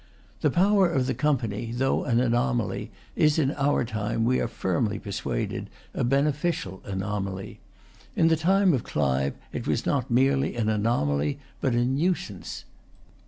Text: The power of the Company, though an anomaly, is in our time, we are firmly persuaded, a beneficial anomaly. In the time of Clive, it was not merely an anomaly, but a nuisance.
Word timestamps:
The 0.39 0.49
power 0.49 0.89
of 0.89 1.05
the 1.05 1.13
Company, 1.13 1.71
though 1.71 2.05
an 2.05 2.19
anomaly, 2.19 2.89
is 3.15 3.37
in 3.37 3.51
our 3.51 3.85
time, 3.85 4.25
we 4.25 4.39
are 4.39 4.47
firmly 4.47 4.97
persuaded, 4.97 5.69
a 5.93 6.03
beneficial 6.03 6.81
anomaly. 6.85 7.59
In 8.15 8.27
the 8.27 8.35
time 8.35 8.73
of 8.73 8.83
Clive, 8.83 9.35
it 9.53 9.67
was 9.67 9.85
not 9.85 10.09
merely 10.09 10.55
an 10.55 10.69
anomaly, 10.69 11.37
but 11.59 11.75
a 11.75 11.85
nuisance. 11.85 12.65